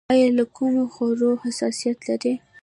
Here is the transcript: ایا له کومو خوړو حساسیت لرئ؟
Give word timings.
ایا 0.13 0.27
له 0.37 0.45
کومو 0.55 0.83
خوړو 0.93 1.29
حساسیت 1.43 1.97
لرئ؟ 2.07 2.33